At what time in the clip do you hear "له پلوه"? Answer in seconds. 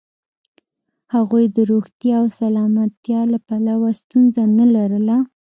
3.31-3.89